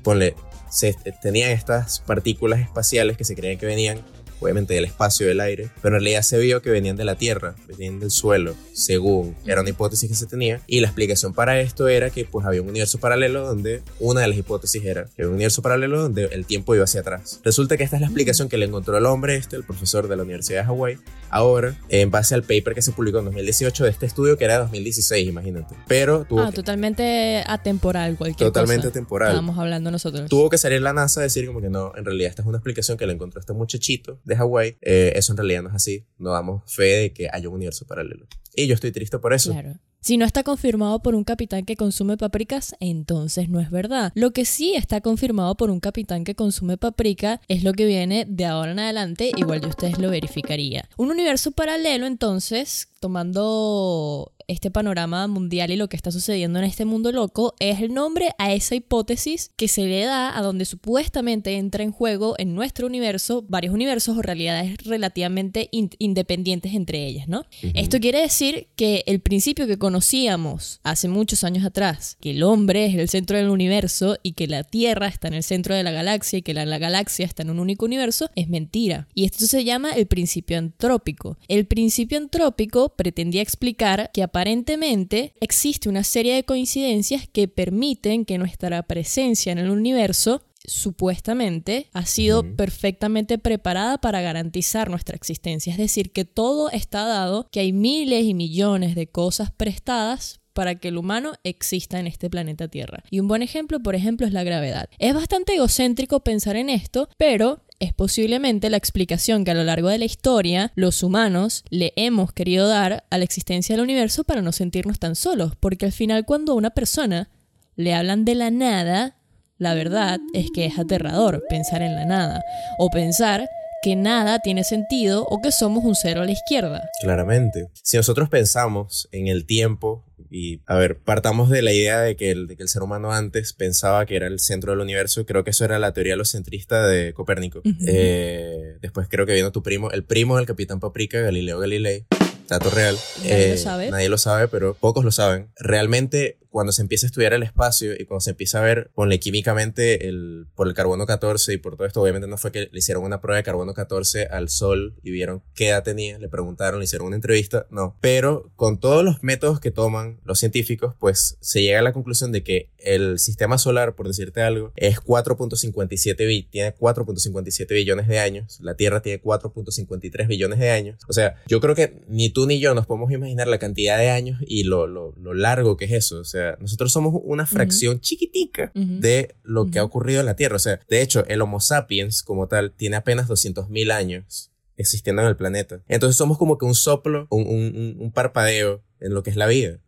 ponle, 0.03 0.35
se 0.71 0.95
tenían 1.23 1.51
estas 1.51 2.01
partículas 2.01 2.61
espaciales 2.61 3.17
que 3.17 3.25
se 3.25 3.37
creían 3.37 3.59
que 3.59 3.67
venían 3.67 4.01
obviamente 4.45 4.75
del 4.75 4.85
espacio, 4.85 5.27
del 5.27 5.41
aire, 5.41 5.71
pero 5.83 5.97
en 5.97 6.03
realidad 6.03 6.23
se 6.23 6.39
vio 6.39 6.63
que 6.63 6.71
venían 6.71 6.97
de 6.97 7.05
la 7.05 7.17
Tierra, 7.17 7.55
venían 7.67 7.99
del 8.01 8.11
suelo, 8.11 8.55
según 8.73 9.35
era 9.47 9.61
una 9.61 9.71
hipótesis 9.71 10.09
que 10.09 10.15
se 10.17 10.27
tenía, 10.27 10.61
y 10.67 10.81
la 10.81 10.89
explicación 10.89 11.33
para 11.35 11.61
esto 11.61 11.89
era 11.89 12.11
que 12.11 12.25
pues 12.25 12.47
había 12.47 12.63
un 12.63 12.69
universo 12.69 12.99
paralelo 12.99 13.47
donde 13.47 13.83
una 14.01 14.21
de 14.21 14.29
las 14.29 14.37
hipótesis 14.39 14.85
era 14.85 15.05
que 15.07 15.23
había 15.23 15.29
un 15.29 15.35
universo 15.35 15.63
paralelo 15.63 16.01
donde 16.03 16.25
el 16.27 16.45
tiempo 16.47 16.75
iba 16.75 16.85
hacia 16.85 17.01
atrás. 17.01 17.41
Resulta 17.45 17.77
que 17.77 17.85
esta 17.85 17.97
es 17.97 18.01
la 18.03 18.07
explicación 18.09 18.49
que 18.49 18.59
le 18.59 18.67
encontró 18.67 18.97
el 18.99 19.07
hombre 19.07 19.37
este, 19.37 19.57
el 19.57 19.65
profesor 19.65 20.09
de 20.09 20.17
la 20.17 20.23
Universidad 20.23 20.61
de 20.61 20.67
Hawái, 20.67 20.99
ahora 21.31 21.77
en 21.89 22.11
base 22.11 22.35
al 22.35 22.43
paper 22.43 22.75
que 22.75 22.83
se 22.83 22.93
publicó 22.93 23.19
en 23.19 23.27
2018 23.27 23.85
de 23.85 23.91
este 23.91 24.07
estudio 24.07 24.37
que 24.37 24.45
era 24.45 24.55
de 24.55 24.61
2016, 24.61 25.29
imagínate. 25.29 25.75
Pero 25.89 26.25
tuvo 26.29 26.41
Ah, 26.43 26.51
que- 26.51 26.57
totalmente 26.57 27.43
atemporal 27.47 28.17
cualquier 28.17 28.49
Totalmente 28.49 28.83
cosa. 28.89 28.93
temporal. 28.93 29.29
Estábamos 29.31 29.59
hablando 29.59 29.91
nosotros. 29.91 30.29
Tuvo 30.29 30.51
que 30.51 30.59
salir 30.59 30.83
la 30.83 30.93
NASA 30.93 31.21
a 31.21 31.23
decir 31.23 31.47
como 31.47 31.61
que 31.61 31.71
no, 31.71 31.93
en 31.97 32.05
realidad 32.05 32.31
esta 32.31 32.43
es 32.43 32.49
una 32.49 32.59
explicación 32.59 32.97
que 32.99 33.07
le 33.07 33.13
encontró 33.15 33.41
este 33.41 33.53
muchachito 33.53 34.19
de 34.25 34.34
Hawái. 34.37 34.77
Eh, 34.83 35.13
eso 35.17 35.33
en 35.33 35.39
realidad 35.39 35.63
no 35.63 35.69
es 35.71 35.75
así. 35.75 36.05
No 36.19 36.31
damos 36.31 36.63
fe 36.73 36.85
de 36.85 37.13
que 37.13 37.29
haya 37.33 37.49
un 37.49 37.55
universo 37.55 37.87
paralelo. 37.87 38.27
Y 38.55 38.67
yo 38.67 38.75
estoy 38.75 38.93
triste 38.93 39.19
por 39.19 39.33
eso. 39.33 39.53
Claro. 39.53 39.79
Si 40.05 40.19
no 40.19 40.27
está 40.27 40.43
confirmado 40.43 41.01
por 41.01 41.15
un 41.15 41.25
capitán 41.25 41.65
que 41.65 41.77
consume 41.77 42.19
paprikas, 42.19 42.77
entonces 42.79 43.49
no 43.49 43.59
es 43.59 43.71
verdad. 43.71 44.13
Lo 44.15 44.33
que 44.33 44.45
sí 44.45 44.75
está 44.75 45.01
confirmado 45.01 45.55
por 45.55 45.71
un 45.71 45.81
capitán 45.81 46.25
que 46.25 46.35
consume 46.35 46.77
paprika 46.77 47.41
es 47.49 47.65
lo 47.65 47.73
que 47.73 47.87
viene 47.87 48.27
de 48.29 48.45
ahora 48.45 48.73
en 48.73 48.81
adelante, 48.81 49.33
igual 49.35 49.63
de 49.63 49.69
ustedes 49.69 49.99
lo 49.99 50.11
verificaría. 50.11 50.87
Un 50.99 51.11
universo 51.11 51.53
paralelo, 51.53 52.05
entonces, 52.05 52.89
tomando 53.01 54.34
este 54.49 54.71
panorama 54.71 55.27
mundial 55.27 55.71
y 55.71 55.77
lo 55.77 55.89
que 55.89 55.97
está 55.97 56.11
sucediendo 56.11 56.59
en 56.59 56.65
este 56.65 56.85
mundo 56.85 57.13
loco, 57.13 57.55
es 57.59 57.81
el 57.81 57.95
nombre 57.95 58.31
a 58.39 58.53
esa 58.53 58.75
hipótesis 58.75 59.51
que 59.57 59.69
se 59.69 59.85
le 59.85 60.05
da 60.05 60.37
a 60.37 60.43
donde 60.43 60.65
supuestamente 60.65 61.57
entra 61.57 61.83
en 61.83 61.93
juego 61.93 62.35
en 62.39 62.55
nuestro 62.55 62.87
universo 62.87 63.45
varios 63.49 63.75
universos 63.75 64.17
o 64.17 64.23
realidades 64.23 64.77
relativamente 64.85 65.69
in- 65.73 65.91
independientes 65.99 66.75
entre 66.75 67.07
ellas, 67.07 67.29
¿no? 67.29 67.45
Esto 67.75 67.99
quiere 68.01 68.21
decir 68.21 68.69
que 68.77 69.03
el 69.07 69.21
principio 69.21 69.67
que 69.67 69.79
conocíamos 69.79 70.81
hace 70.83 71.09
muchos 71.09 71.45
años 71.45 71.65
atrás, 71.65 72.17
que 72.21 72.31
el 72.31 72.43
hombre 72.43 72.87
es 72.87 72.95
el 72.95 73.09
centro 73.09 73.37
del 73.37 73.49
universo 73.51 74.19
y 74.23 74.33
que 74.33 74.47
la 74.47 74.65
Tierra 74.65 75.09
está 75.09 75.29
en 75.29 75.35
el 75.35 75.43
centro 75.43 75.75
de 75.75 75.83
la 75.83 75.91
galaxia 75.91 76.39
y 76.39 76.43
que 76.43 76.55
la, 76.55 76.65
la 76.67 76.79
galaxia 76.79 77.25
está 77.27 77.43
en 77.43 77.51
un 77.51 77.59
único 77.61 77.85
universo, 77.85 78.31
es 78.35 78.49
mentira. 78.49 79.09
Y 79.15 79.25
esto 79.25 79.47
se 79.47 79.65
llama 79.65 79.91
el 79.93 80.07
principio 80.07 80.59
antrópico. 80.59 81.39
El 81.49 81.67
principio 81.67 82.19
antrópico 82.19 82.95
pretendía 82.97 83.43
explicar 83.43 84.11
que 84.13 84.23
aparentemente 84.35 85.33
existe 85.41 85.89
una 85.89 86.03
serie 86.03 86.35
de 86.35 86.43
coincidencias 86.43 87.29
que 87.29 87.47
permiten 87.47 88.25
que 88.25 88.37
nuestra 88.37 88.83
presencia 88.83 89.53
en 89.53 89.59
el 89.59 89.71
universo 89.71 90.43
supuestamente 90.67 91.89
ha 91.93 92.05
sido 92.05 92.57
perfectamente 92.57 93.39
preparada 93.39 93.99
para 93.99 94.23
garantizar 94.23 94.91
nuestra 94.91 95.15
existencia. 95.15 95.71
Es 95.71 95.79
decir, 95.79 96.11
que 96.11 96.25
todo 96.25 96.69
está 96.71 97.05
dado, 97.05 97.49
que 97.53 97.61
hay 97.61 97.73
miles 97.73 98.25
y 98.25 98.35
millones 98.35 98.97
de 98.97 99.07
cosas 99.07 99.53
prestadas 99.53 100.41
para 100.53 100.81
que 100.81 100.89
el 100.89 100.99
humano 100.99 101.35
exista 101.45 102.01
en 102.01 102.09
este 102.09 102.29
planeta 102.29 102.67
Tierra. 102.67 103.05
Y 103.11 103.21
un 103.21 103.29
buen 103.29 103.43
ejemplo, 103.43 103.81
por 103.81 103.95
ejemplo, 103.95 104.27
es 104.27 104.33
la 104.33 104.43
gravedad. 104.43 104.89
Es 104.99 105.15
bastante 105.15 105.55
egocéntrico 105.55 106.25
pensar 106.25 106.57
en 106.57 106.71
esto, 106.71 107.09
pero 107.19 107.61
es 107.85 107.93
posiblemente 107.93 108.71
la 108.71 108.77
explicación 108.77 109.45
que 109.45 109.53
a 109.53 109.55
lo 109.55 109.65
largo 109.65 109.89
de 109.89 109.99
la 109.99 110.05
historia 110.05 110.73
los 110.75 111.03
humanos 111.03 111.65
le 111.71 111.93
hemos 111.97 112.33
querido 112.33 112.69
dar 112.69 113.05
a 113.11 113.19
la 113.19 113.25
existencia 113.25 113.75
del 113.75 113.85
universo 113.85 114.25
para 114.25 114.43
no 114.43 114.53
sentirnos 114.53 114.99
tan 114.99 115.15
solos, 115.15 115.55
porque 115.59 115.87
al 115.87 115.93
final 115.93 116.25
cuando 116.25 116.53
a 116.53 116.57
una 116.57 116.71
persona 116.71 117.31
le 117.77 117.95
hablan 117.95 118.25
de 118.25 118.35
la 118.35 118.51
nada, 118.51 119.17
la 119.59 119.75
verdad 119.75 120.19
es 120.33 120.51
que 120.53 120.67
es 120.67 120.79
aterrador 120.79 121.45
pensar 121.49 121.83
en 121.83 121.95
la 121.95 122.05
nada 122.05 122.43
o 122.79 122.91
pensar 122.91 123.49
que 123.83 123.97
nada 123.97 124.39
tiene 124.39 124.65
sentido 124.65 125.27
o 125.27 125.43
que 125.43 125.53
somos 125.53 125.85
un 125.85 125.95
cero 125.95 126.23
a 126.23 126.25
la 126.25 126.33
izquierda. 126.33 126.89
Claramente. 127.03 127.69
Si 127.83 127.99
nosotros 127.99 128.31
pensamos 128.31 129.09
en 129.13 129.29
el 129.29 129.45
tiempo 129.45 130.07
y, 130.31 130.61
a 130.67 130.77
ver, 130.77 130.99
partamos 130.99 131.51
de 131.51 131.63
la 131.63 131.73
idea 131.73 132.01
de 132.01 132.17
que, 132.17 132.31
el, 132.31 132.47
de 132.47 132.57
que 132.57 132.63
el 132.63 132.69
ser 132.69 132.83
humano 132.83 133.13
antes 133.13 133.53
pensaba 133.53 134.07
que 134.07 134.17
era 134.17 134.27
el 134.27 134.41
centro 134.41 134.73
del 134.73 134.81
universo, 134.81 135.27
creo 135.27 135.45
que 135.45 135.51
eso 135.51 135.65
era 135.65 135.79
la 135.79 135.93
teoría 135.93 136.17
locentrista 136.17 136.87
de 136.87 137.13
Copérnico. 137.13 137.61
Ujú. 137.61 137.77
Eh, 137.87 138.77
después 138.81 139.09
creo 139.09 139.27
que 139.27 139.35
vino 139.35 139.53
tu 139.53 139.63
primo, 139.63 139.91
el 139.91 140.05
primo 140.05 140.37
del 140.37 140.47
capitán 140.47 140.81
Paprika, 140.81 141.21
Galileo 141.21 141.59
Galilei. 141.59 142.07
Dato 142.49 142.69
real. 142.71 142.97
Nadie 143.23 143.51
lo 143.53 143.57
sabe. 143.57 143.91
Nadie 143.91 144.09
lo 144.09 144.19
sabe, 144.19 144.49
pero 144.49 144.75
pocos 144.75 145.03
lo 145.05 145.11
saben. 145.13 145.49
Realmente, 145.57 146.39
cuando 146.55 146.73
se 146.73 146.83
empieza 146.83 147.05
a 147.07 147.09
estudiar 147.09 147.33
el 147.33 147.43
espacio 147.43 147.95
y 147.99 148.05
cuando 148.05 148.21
se 148.21 148.31
empieza 148.31 148.61
a 148.61 148.63
ver, 148.63 148.93
ponle 148.95 149.19
químicamente 149.19 150.07
el, 150.07 150.47
por 150.55 150.69
el 150.69 150.75
carbono 150.75 151.05
14 151.05 151.53
y 151.53 151.57
por 151.57 151.75
todo 151.77 151.85
esto, 151.85 152.01
obviamente 152.01 152.29
no 152.29 152.39
fue 152.39 152.53
que 152.53 152.69
le 152.71 152.79
hicieron 152.79 153.03
una 153.03 153.21
prueba 153.21 153.39
de 153.39 153.43
carbono 153.43 153.75
14 153.75 154.27
al 154.29 154.49
Sol 154.49 154.95
y 155.03 155.11
vieron 155.11 155.43
qué 155.57 155.71
edad 155.71 155.83
tenía, 155.83 156.17
le 156.21 156.29
preguntaron, 156.29 156.79
le 156.79 156.85
hicieron 156.85 157.09
una 157.09 157.17
entrevista, 157.17 157.67
no. 157.71 157.97
Pero 158.01 158.53
con 158.55 158.79
todos 158.79 159.03
los 159.05 159.21
métodos 159.25 159.59
que 159.59 159.73
toman 159.73 160.21
los 160.25 160.39
científicos, 160.39 160.95
pues 161.01 161.37
se 161.41 161.61
llega 161.63 161.81
a 161.81 161.83
la 161.83 161.93
conclusión 161.93 162.31
de 162.31 162.45
que 162.45 162.71
el 162.79 163.19
sistema 163.19 163.59
solar, 163.59 163.97
por 163.97 164.07
decirte 164.07 164.41
algo, 164.41 164.73
es 164.77 165.01
4.57 165.01 166.27
bi- 166.27 166.49
tiene 166.51 166.75
4.57 166.77 167.69
billones 167.75 168.07
de 168.09 168.19
años, 168.21 168.59
la 168.61 168.77
Tierra 168.77 169.03
tiene 169.03 169.21
4.53 169.23 170.27
billones 170.29 170.59
de 170.59 170.71
años. 170.71 171.01
O 171.09 171.13
sea, 171.13 171.37
yo 171.47 171.61
creo 171.61 171.75
que 171.75 172.03
ni 172.09 172.31
tú 172.31 172.47
ni 172.47 172.61
yo 172.61 172.75
nos 172.75 172.87
podemos 172.87 173.11
imaginar 173.11 173.49
la 173.49 173.59
cantidad 173.59 173.99
de 173.99 174.11
años 174.11 174.39
y 174.47 174.65
lo, 174.65 174.87
lo, 174.87 175.15
lo 175.21 175.35
largo 175.35 175.77
que 175.77 175.87
es 175.87 175.93
eso. 175.93 176.19
O 176.21 176.25
sea, 176.25 176.44
nosotros 176.61 176.93
somos 176.93 177.15
una 177.25 177.47
fracción 177.47 178.01
chiquitica 178.01 178.73
Ujú. 178.75 179.01
de 179.01 179.35
lo 179.43 179.67
que 179.71 179.79
ha 179.79 179.85
ocurrido 179.85 180.21
en 180.21 180.27
la 180.27 180.37
Tierra. 180.37 180.57
O 180.57 180.61
sea, 180.61 180.81
de 180.89 181.03
hecho, 181.03 181.25
el 181.27 181.41
Homo 181.43 181.61
sapiens 181.61 182.23
como 182.23 182.49
tal 182.49 182.73
tiene 182.73 182.97
apenas 182.97 183.29
200.000 183.29 183.93
años 183.93 184.51
existiendo 184.77 185.23
en 185.23 185.29
el 185.29 185.37
planeta. 185.37 185.83
Entonces 185.89 186.17
somos 186.17 186.37
como 186.39 186.59
que 186.59 186.65
un 186.65 186.75
soplo, 186.75 187.27
un, 187.31 187.97
un- 188.01 188.13
parpadeo 188.13 188.83
en 189.01 189.15
lo 189.15 189.23
que 189.23 189.31
es 189.31 189.37
la 189.37 189.47
vida. 189.47 189.79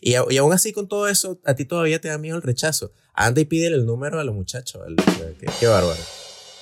Y, 0.00 0.10
y 0.12 0.36
aún 0.36 0.52
así 0.52 0.72
con 0.72 0.88
todo 0.88 1.08
eso, 1.08 1.40
a 1.44 1.54
ti 1.54 1.64
todavía 1.64 2.00
te 2.00 2.08
da 2.08 2.18
miedo 2.18 2.36
el 2.36 2.42
rechazo. 2.42 2.92
Anda 3.14 3.40
y 3.40 3.44
pídele 3.46 3.76
el 3.76 3.86
número 3.86 4.18
a 4.20 4.24
los 4.24 4.34
muchachos. 4.34 4.82
qué, 5.38 5.46
qué 5.58 5.66
bárbaro. 5.66 6.00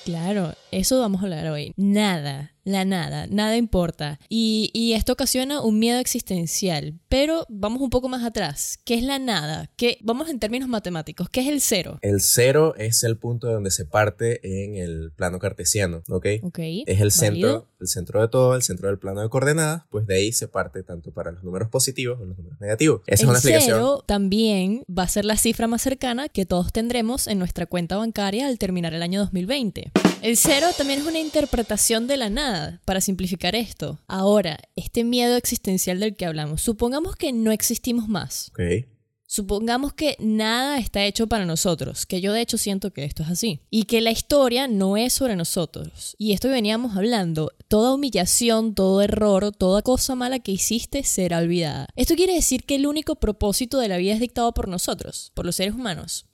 Claro, 0.05 0.53
eso 0.71 0.99
vamos 0.99 1.21
a 1.21 1.25
hablar 1.25 1.47
hoy. 1.49 1.73
Nada, 1.75 2.53
la 2.71 2.85
nada, 2.85 3.27
nada 3.27 3.57
importa. 3.57 4.19
Y, 4.29 4.71
y 4.73 4.93
esto 4.93 5.13
ocasiona 5.13 5.61
un 5.61 5.79
miedo 5.79 5.99
existencial. 5.99 6.99
Pero 7.09 7.45
vamos 7.49 7.81
un 7.81 7.89
poco 7.89 8.09
más 8.09 8.23
atrás. 8.23 8.79
¿Qué 8.85 8.95
es 8.95 9.03
la 9.03 9.19
nada? 9.19 9.69
¿Qué, 9.75 9.97
vamos 10.01 10.29
en 10.29 10.39
términos 10.39 10.69
matemáticos. 10.69 11.29
¿Qué 11.29 11.41
es 11.41 11.47
el 11.47 11.61
cero? 11.61 11.99
El 12.01 12.21
cero 12.21 12.75
es 12.77 13.03
el 13.03 13.17
punto 13.17 13.47
de 13.47 13.53
donde 13.53 13.71
se 13.71 13.85
parte 13.85 14.39
en 14.43 14.75
el 14.75 15.11
plano 15.15 15.39
cartesiano, 15.39 16.03
¿ok? 16.09 16.25
Ok. 16.43 16.59
Es 16.59 17.01
el 17.01 17.09
válido. 17.09 17.11
centro, 17.11 17.67
el 17.79 17.87
centro 17.87 18.21
de 18.21 18.27
todo, 18.27 18.55
el 18.55 18.61
centro 18.61 18.87
del 18.87 18.99
plano 18.99 19.21
de 19.21 19.29
coordenadas, 19.29 19.83
pues 19.89 20.07
de 20.07 20.15
ahí 20.15 20.31
se 20.31 20.47
parte 20.47 20.83
tanto 20.83 21.11
para 21.11 21.31
los 21.31 21.43
números 21.43 21.69
positivos 21.69 22.19
o 22.19 22.25
los 22.25 22.37
números 22.37 22.59
negativos. 22.59 23.01
Esa 23.07 23.23
es 23.23 23.29
una 23.29 23.37
explicación. 23.37 23.77
cero 23.77 24.03
también 24.05 24.83
va 24.89 25.03
a 25.03 25.07
ser 25.07 25.25
la 25.25 25.37
cifra 25.37 25.67
más 25.67 25.81
cercana 25.81 26.29
que 26.29 26.45
todos 26.45 26.71
tendremos 26.71 27.27
en 27.27 27.39
nuestra 27.39 27.65
cuenta 27.65 27.97
bancaria 27.97 28.47
al 28.47 28.57
terminar 28.57 28.93
el 28.93 29.01
año 29.01 29.19
2020. 29.19 29.91
El 30.21 30.35
cero 30.35 30.67
también 30.77 30.99
es 30.99 31.07
una 31.07 31.19
interpretación 31.19 32.05
de 32.05 32.17
la 32.17 32.29
nada, 32.29 32.81
para 32.83 32.99
simplificar 32.99 33.55
esto. 33.55 33.99
Ahora, 34.07 34.59
este 34.75 35.05
miedo 35.05 35.37
existencial 35.37 35.99
del 36.01 36.17
que 36.17 36.25
hablamos, 36.25 36.61
supongamos 36.61 37.15
que 37.15 37.31
no 37.31 37.51
existimos 37.51 38.09
más. 38.09 38.51
Ok. 38.51 38.85
Supongamos 39.31 39.93
que 39.93 40.17
nada 40.19 40.77
está 40.79 41.05
hecho 41.05 41.27
para 41.27 41.45
nosotros, 41.45 42.05
que 42.05 42.19
yo 42.19 42.33
de 42.33 42.41
hecho 42.41 42.57
siento 42.57 42.91
que 42.91 43.05
esto 43.05 43.23
es 43.23 43.29
así, 43.29 43.61
y 43.69 43.83
que 43.83 44.01
la 44.01 44.11
historia 44.11 44.67
no 44.67 44.97
es 44.97 45.13
sobre 45.13 45.35
nosotros. 45.35 46.15
Y 46.17 46.33
esto 46.33 46.47
que 46.47 46.55
veníamos 46.55 46.97
hablando, 46.97 47.51
toda 47.67 47.93
humillación, 47.93 48.73
todo 48.73 49.01
error, 49.01 49.51
toda 49.55 49.83
cosa 49.83 50.15
mala 50.15 50.39
que 50.39 50.51
hiciste 50.51 51.03
será 51.03 51.37
olvidada. 51.37 51.87
Esto 51.95 52.15
quiere 52.15 52.33
decir 52.33 52.63
que 52.63 52.75
el 52.75 52.87
único 52.87 53.15
propósito 53.15 53.77
de 53.77 53.87
la 53.87 53.97
vida 53.97 54.15
es 54.15 54.19
dictado 54.19 54.51
por 54.53 54.67
nosotros, 54.67 55.31
por 55.35 55.45
los 55.45 55.55
seres 55.55 55.75
humanos. 55.75 56.25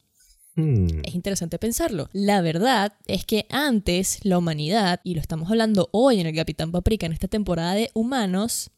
Hmm. 0.55 1.01
Es 1.03 1.15
interesante 1.15 1.59
pensarlo. 1.59 2.09
La 2.13 2.41
verdad 2.41 2.93
es 3.07 3.25
que 3.25 3.45
antes 3.50 4.19
la 4.24 4.38
humanidad, 4.38 5.01
y 5.03 5.15
lo 5.15 5.21
estamos 5.21 5.50
hablando 5.50 5.89
hoy 5.91 6.19
en 6.19 6.27
el 6.27 6.35
Capitán 6.35 6.71
Paprika 6.71 7.05
en 7.05 7.13
esta 7.13 7.27
temporada 7.27 7.74
de 7.74 7.89
humanos. 7.93 8.71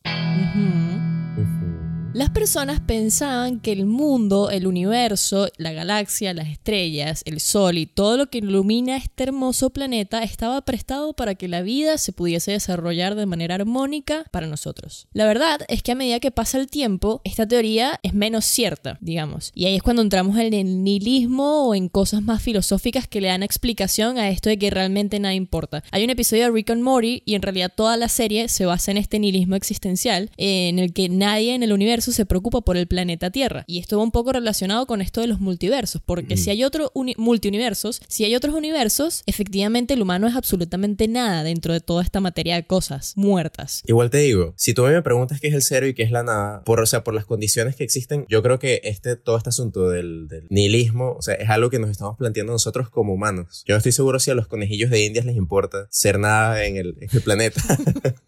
Las 2.18 2.32
personas 2.32 2.80
pensaban 2.80 3.60
que 3.60 3.72
el 3.72 3.86
mundo, 3.86 4.50
el 4.50 4.66
universo, 4.66 5.50
la 5.58 5.72
galaxia, 5.72 6.34
las 6.34 6.48
estrellas, 6.48 7.22
el 7.26 7.40
sol 7.40 7.78
y 7.78 7.86
todo 7.86 8.18
lo 8.18 8.32
que 8.32 8.40
ilumina 8.40 8.98
este 8.98 9.26
hermoso 9.26 9.70
planeta 9.70 10.24
estaba 10.24 10.62
prestado 10.62 11.14
para 11.14 11.36
que 11.36 11.48
la 11.48 11.62
vida 11.62 12.00
se 12.00 12.14
pudiese 12.14 12.54
desarrollar 12.54 13.14
de 13.14 13.28
manera 13.28 13.54
armónica 13.54 14.26
para 14.32 14.48
nosotros. 14.48 15.08
La 15.14 15.28
verdad 15.28 15.60
es 15.68 15.84
que 15.84 15.92
a 15.92 15.96
medida 15.96 16.20
que 16.20 16.32
pasa 16.32 16.58
el 16.58 16.66
tiempo, 16.66 17.22
esta 17.24 17.48
teoría 17.48 18.00
es 18.02 18.16
menos 18.16 18.46
cierta, 18.46 18.98
digamos. 19.00 19.52
Y 19.54 19.66
ahí 19.66 19.76
es 19.76 19.84
cuando 19.84 20.02
entramos 20.02 20.40
en 20.40 20.56
el 20.56 20.84
nihilismo 20.84 21.68
o 21.68 21.76
en 21.76 21.88
cosas 21.88 22.24
más 22.24 22.42
filosóficas 22.42 23.08
que 23.08 23.22
le 23.22 23.28
dan 23.28 23.44
explicación 23.44 24.18
a 24.18 24.32
esto 24.32 24.50
de 24.50 24.58
que 24.58 24.72
realmente 24.72 25.20
nada 25.20 25.36
importa. 25.36 25.84
Hay 25.92 26.04
un 26.04 26.10
episodio 26.10 26.46
de 26.46 26.52
Rick 26.52 26.72
and 26.72 26.82
Morty 26.82 27.22
y 27.26 27.36
en 27.36 27.44
realidad 27.44 27.72
toda 27.78 27.96
la 27.96 28.10
serie 28.10 28.50
se 28.50 28.66
basa 28.66 28.90
en 28.90 28.98
este 28.98 29.20
nihilismo 29.20 29.54
existencial 29.54 30.32
en 30.38 30.80
el 30.80 30.94
que 30.94 31.10
nadie 31.10 31.54
en 31.54 31.62
el 31.62 31.74
universo 31.74 32.07
se 32.12 32.26
preocupa 32.26 32.62
por 32.62 32.78
el 32.78 32.88
planeta 32.88 33.30
Tierra. 33.32 33.64
Y 33.68 33.80
esto 33.80 33.98
va 33.98 34.04
un 34.04 34.12
poco 34.12 34.32
relacionado 34.34 34.86
con 34.88 35.02
esto 35.02 35.22
de 35.22 35.28
los 35.28 35.40
multiversos, 35.40 36.02
porque 36.06 36.38
si 36.38 36.50
hay 36.50 36.64
otro 36.64 36.92
uni- 36.94 37.16
multiuniversos, 37.18 38.02
si 38.08 38.24
hay 38.26 38.36
otros 38.36 38.54
universos, 38.56 39.24
efectivamente 39.26 39.94
el 39.94 40.02
humano 40.02 40.28
es 40.28 40.36
absolutamente 40.36 41.08
nada 41.08 41.44
dentro 41.44 41.74
de 41.74 41.80
toda 41.82 42.04
esta 42.04 42.20
materia 42.20 42.56
de 42.56 42.66
cosas 42.66 43.14
muertas. 43.16 43.84
Igual 43.88 44.10
te 44.10 44.20
digo, 44.20 44.54
si 44.58 44.74
tú 44.74 44.86
a 44.86 44.90
mí 44.90 44.96
me 44.96 45.02
preguntas 45.02 45.40
qué 45.40 45.48
es 45.48 45.54
el 45.54 45.62
cero 45.64 45.88
y 45.88 45.94
qué 45.94 46.04
es 46.04 46.12
la 46.12 46.24
nada, 46.24 46.64
por, 46.64 46.80
o 46.80 46.86
sea, 46.86 47.04
por 47.04 47.14
las 47.14 47.26
condiciones 47.26 47.76
que 47.76 47.84
existen, 47.84 48.26
yo 48.30 48.42
creo 48.44 48.60
que 48.60 48.82
este, 48.84 49.16
todo 49.16 49.38
este 49.38 49.50
asunto 49.50 49.90
del, 49.90 50.28
del 50.28 50.48
nihilismo, 50.50 51.12
o 51.18 51.22
sea, 51.22 51.36
es 51.36 51.50
algo 51.50 51.70
que 51.70 51.80
nos 51.80 51.90
estamos 51.90 52.18
planteando 52.18 52.52
nosotros 52.54 52.90
como 52.90 53.14
humanos. 53.14 53.64
Yo 53.68 53.74
no 53.74 53.78
estoy 53.78 53.92
seguro 53.92 54.20
si 54.20 54.32
a 54.32 54.36
los 54.36 54.48
conejillos 54.48 54.90
de 54.90 55.06
indias 55.06 55.26
les 55.26 55.36
importa 55.36 55.88
ser 55.90 56.20
nada 56.20 56.64
en 56.66 56.78
el, 56.78 56.96
en 57.00 57.10
el 57.12 57.22
planeta. 57.22 57.62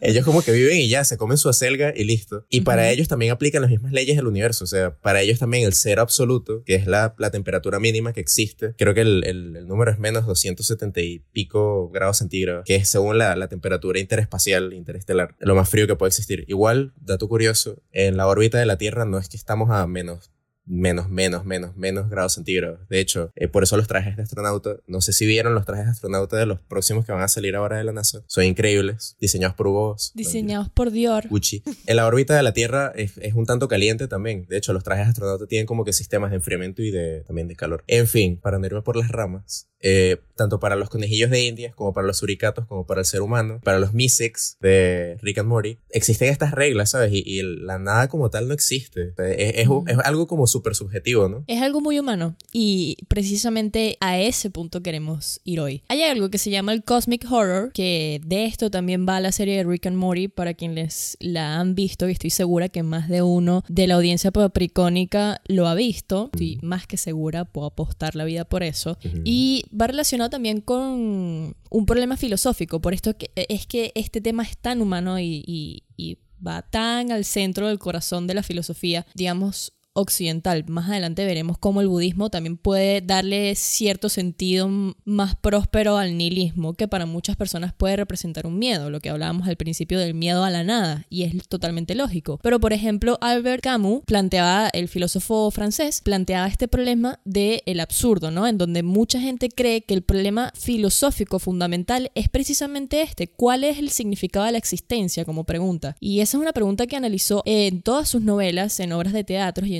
ellos 0.00 0.24
como 0.24 0.42
que 0.42 0.52
viven 0.52 0.78
y 0.78 0.88
ya, 0.88 1.04
se 1.04 1.16
comen 1.16 1.38
su 1.38 1.48
acelga 1.48 1.92
y 1.96 2.04
listo. 2.04 2.46
Y 2.48 2.62
para 2.62 2.90
ellos 2.90 3.08
también 3.08 3.32
aplican 3.32 3.62
las 3.62 3.70
mismas 3.70 3.92
leyes 3.92 4.16
del 4.16 4.26
universo. 4.26 4.64
O 4.64 4.66
sea, 4.66 4.96
para 4.96 5.22
ellos 5.22 5.38
también 5.38 5.64
el 5.64 5.72
cero 5.74 6.02
absoluto, 6.02 6.62
que 6.64 6.74
es 6.74 6.86
la, 6.86 7.14
la 7.18 7.30
temperatura 7.30 7.78
mínima 7.80 8.12
que 8.12 8.20
existe, 8.20 8.74
creo 8.76 8.94
que 8.94 9.00
el, 9.02 9.24
el- 9.24 9.56
el 9.56 9.66
número 9.68 9.90
es 9.90 9.98
menos 9.98 10.26
270 10.26 11.00
y 11.00 11.20
pico 11.32 11.88
grados 11.90 12.18
centígrados, 12.18 12.64
que 12.64 12.76
es 12.76 12.88
según 12.88 13.18
la, 13.18 13.36
la 13.36 13.48
temperatura 13.48 13.98
interespacial, 14.00 14.72
interestelar, 14.72 15.36
lo 15.38 15.54
más 15.54 15.68
frío 15.68 15.86
que 15.86 15.96
puede 15.96 16.08
existir. 16.08 16.44
Igual, 16.48 16.92
dato 17.00 17.28
curioso, 17.28 17.82
en 17.92 18.16
la 18.16 18.26
órbita 18.26 18.58
de 18.58 18.66
la 18.66 18.78
Tierra 18.78 19.04
no 19.04 19.18
es 19.18 19.28
que 19.28 19.36
estamos 19.36 19.70
a 19.70 19.86
menos 19.86 20.30
menos, 20.66 21.08
menos, 21.08 21.44
menos, 21.44 21.76
menos 21.76 22.08
grados 22.08 22.34
centígrados. 22.34 22.80
De 22.88 23.00
hecho, 23.00 23.30
eh, 23.36 23.48
por 23.48 23.62
eso 23.62 23.76
los 23.76 23.86
trajes 23.86 24.16
de 24.16 24.22
astronauta, 24.22 24.76
no 24.86 25.00
sé 25.00 25.12
si 25.12 25.26
vieron 25.26 25.54
los 25.54 25.64
trajes 25.64 25.86
de 25.86 25.90
astronauta 25.92 26.36
de 26.36 26.46
los 26.46 26.60
próximos 26.60 27.04
que 27.04 27.12
van 27.12 27.22
a 27.22 27.28
salir 27.28 27.56
ahora 27.56 27.78
de 27.78 27.84
la 27.84 27.92
NASA. 27.92 28.22
Son 28.26 28.44
increíbles, 28.44 29.16
diseñados 29.20 29.56
por 29.56 29.68
Hugo 29.68 29.90
Boss. 29.90 30.12
Diseñados 30.14 30.68
por 30.70 30.90
Dior. 30.90 31.28
Gucci. 31.28 31.62
En 31.86 31.96
la 31.96 32.06
órbita 32.06 32.36
de 32.36 32.42
la 32.42 32.52
Tierra 32.52 32.92
es, 32.94 33.18
es 33.18 33.34
un 33.34 33.46
tanto 33.46 33.68
caliente 33.68 34.08
también. 34.08 34.46
De 34.48 34.56
hecho, 34.56 34.72
los 34.72 34.84
trajes 34.84 35.06
de 35.06 35.10
astronauta 35.10 35.46
tienen 35.46 35.66
como 35.66 35.84
que 35.84 35.92
sistemas 35.92 36.30
de 36.30 36.36
enfriamiento 36.36 36.82
y 36.82 36.90
de, 36.90 37.22
también 37.26 37.48
de 37.48 37.56
calor. 37.56 37.84
En 37.86 38.06
fin, 38.06 38.38
para 38.40 38.58
no 38.58 38.66
irme 38.66 38.82
por 38.82 38.96
las 38.96 39.08
ramas, 39.08 39.68
eh, 39.86 40.16
tanto 40.34 40.58
para 40.58 40.76
los 40.76 40.88
conejillos 40.88 41.30
de 41.30 41.44
Indias, 41.44 41.74
como 41.74 41.92
para 41.92 42.06
los 42.06 42.16
suricatos, 42.16 42.66
como 42.66 42.86
para 42.86 43.02
el 43.02 43.06
ser 43.06 43.20
humano, 43.20 43.60
para 43.62 43.78
los 43.78 43.92
Mystics 43.92 44.56
de 44.60 45.18
Rick 45.20 45.38
and 45.38 45.48
Morty, 45.48 45.78
existen 45.90 46.30
estas 46.30 46.52
reglas, 46.52 46.90
¿sabes? 46.90 47.12
Y, 47.12 47.22
y 47.26 47.42
la 47.42 47.78
nada 47.78 48.08
como 48.08 48.30
tal 48.30 48.48
no 48.48 48.54
existe. 48.54 49.12
Es, 49.18 49.54
es 49.56 49.68
es 49.86 49.98
algo 50.04 50.26
como 50.26 50.46
súper 50.46 50.74
subjetivo, 50.74 51.28
¿no? 51.28 51.44
Es 51.46 51.60
algo 51.60 51.82
muy 51.82 51.98
humano 51.98 52.34
y 52.50 52.96
precisamente 53.08 53.98
a 54.00 54.18
ese 54.18 54.50
punto 54.50 54.82
queremos 54.82 55.40
ir 55.44 55.60
hoy. 55.60 55.82
Hay 55.88 56.02
algo 56.02 56.30
que 56.30 56.38
se 56.38 56.50
llama 56.50 56.72
el 56.72 56.82
Cosmic 56.82 57.30
Horror, 57.30 57.70
que 57.72 58.20
de 58.24 58.46
esto 58.46 58.70
también 58.70 59.06
va 59.06 59.20
la 59.20 59.32
serie 59.32 59.58
de 59.58 59.64
Rick 59.64 59.86
and 59.86 59.98
Morty 59.98 60.28
para 60.28 60.54
quienes 60.54 61.18
la 61.20 61.60
han 61.60 61.74
visto 61.74 62.08
y 62.08 62.12
estoy 62.12 62.30
segura 62.30 62.70
que 62.70 62.82
más 62.82 63.08
de 63.10 63.20
uno 63.20 63.62
de 63.68 63.86
la 63.86 63.96
audiencia 63.96 64.30
papricónica 64.30 65.42
lo 65.46 65.68
ha 65.68 65.74
visto. 65.74 66.30
Estoy 66.32 66.58
más 66.62 66.86
que 66.86 66.96
segura, 66.96 67.44
puedo 67.44 67.66
apostar 67.66 68.16
la 68.16 68.24
vida 68.24 68.44
por 68.46 68.62
eso. 68.62 68.96
Y 69.24 69.64
va 69.78 69.86
relacionado 69.86 70.30
también 70.30 70.60
con 70.60 71.56
un 71.70 71.86
problema 71.86 72.16
filosófico, 72.16 72.80
por 72.80 72.94
esto 72.94 73.16
que, 73.16 73.30
es 73.34 73.66
que 73.66 73.92
este 73.94 74.20
tema 74.20 74.42
es 74.42 74.56
tan 74.56 74.80
humano 74.80 75.18
y- 75.18 75.42
y- 75.46 75.82
y 75.96 76.18
va 76.46 76.62
tan 76.62 77.10
al 77.10 77.24
centro 77.24 77.68
del 77.68 77.78
corazón 77.78 78.26
de 78.26 78.34
la 78.34 78.42
filosofía, 78.42 79.06
digamos, 79.14 79.72
occidental. 79.94 80.64
Más 80.68 80.88
adelante 80.88 81.24
veremos 81.24 81.56
cómo 81.58 81.80
el 81.80 81.88
budismo 81.88 82.28
también 82.28 82.56
puede 82.56 83.00
darle 83.00 83.54
cierto 83.54 84.08
sentido 84.08 84.68
más 85.04 85.36
próspero 85.36 85.96
al 85.96 86.18
nihilismo, 86.18 86.74
que 86.74 86.88
para 86.88 87.06
muchas 87.06 87.36
personas 87.36 87.72
puede 87.72 87.96
representar 87.96 88.46
un 88.46 88.58
miedo, 88.58 88.90
lo 88.90 89.00
que 89.00 89.10
hablábamos 89.10 89.48
al 89.48 89.56
principio 89.56 89.98
del 89.98 90.14
miedo 90.14 90.44
a 90.44 90.50
la 90.50 90.64
nada, 90.64 91.06
y 91.08 91.22
es 91.22 91.48
totalmente 91.48 91.94
lógico. 91.94 92.38
Pero, 92.42 92.60
por 92.60 92.72
ejemplo, 92.72 93.18
Albert 93.20 93.62
Camus 93.62 94.02
planteaba, 94.04 94.68
el 94.72 94.88
filósofo 94.88 95.50
francés, 95.50 96.00
planteaba 96.02 96.48
este 96.48 96.68
problema 96.68 97.20
del 97.24 97.62
el 97.66 97.80
absurdo, 97.80 98.30
¿no? 98.30 98.46
En 98.46 98.58
donde 98.58 98.82
mucha 98.82 99.20
gente 99.20 99.48
cree 99.48 99.82
que 99.82 99.94
el 99.94 100.02
problema 100.02 100.52
filosófico 100.54 101.38
fundamental 101.38 102.10
es 102.14 102.28
precisamente 102.28 103.02
este, 103.02 103.28
¿cuál 103.28 103.64
es 103.64 103.78
el 103.78 103.90
significado 103.90 104.46
de 104.46 104.52
la 104.52 104.58
existencia? 104.58 105.24
Como 105.24 105.44
pregunta. 105.44 105.96
Y 106.00 106.20
esa 106.20 106.36
es 106.36 106.42
una 106.42 106.52
pregunta 106.52 106.86
que 106.86 106.96
analizó 106.96 107.42
en 107.46 107.82
todas 107.82 108.08
sus 108.08 108.22
novelas, 108.22 108.80
en 108.80 108.92
obras 108.92 109.12
de 109.12 109.24
teatro 109.24 109.66
y 109.66 109.76